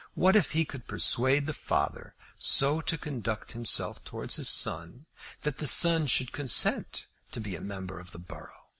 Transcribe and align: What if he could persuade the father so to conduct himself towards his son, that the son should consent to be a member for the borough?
What 0.15 0.35
if 0.35 0.53
he 0.53 0.65
could 0.65 0.87
persuade 0.87 1.45
the 1.45 1.53
father 1.53 2.15
so 2.39 2.81
to 2.81 2.97
conduct 2.97 3.51
himself 3.51 4.03
towards 4.03 4.37
his 4.37 4.49
son, 4.49 5.05
that 5.41 5.59
the 5.59 5.67
son 5.67 6.07
should 6.07 6.31
consent 6.31 7.05
to 7.31 7.39
be 7.39 7.55
a 7.55 7.61
member 7.61 8.03
for 8.03 8.09
the 8.09 8.17
borough? 8.17 8.65